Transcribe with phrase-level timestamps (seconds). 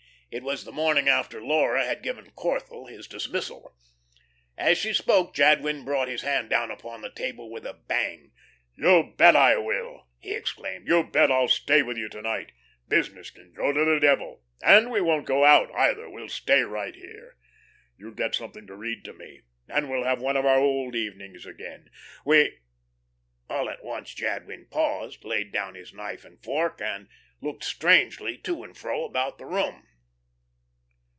[0.33, 3.75] It was the morning after Laura had given Corthell his dismissal.
[4.57, 8.31] As she spoke Jadwin brought his hand down upon the table with a bang.
[8.73, 12.53] "You bet I will," he exclaimed; "you bet I'll stay with you to night.
[12.87, 14.41] Business can go to the devil!
[14.63, 17.35] And we won't go out either; we'll stay right here.
[17.97, 21.45] You get something to read to me, and we'll have one of our old evenings
[21.45, 21.89] again.
[22.23, 22.59] We"
[23.49, 27.09] All at once Jadwin paused, laid down his knife and fork, and
[27.41, 29.89] looked strangely to and fro about the room.